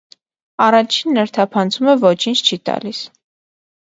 [0.67, 3.03] Առաջին ներթափանցումը ոչինչ չի տալիս։